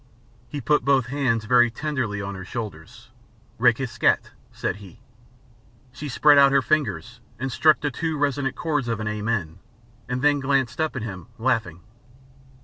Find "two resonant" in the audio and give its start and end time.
7.91-8.55